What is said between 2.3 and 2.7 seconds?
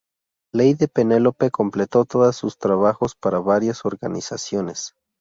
sus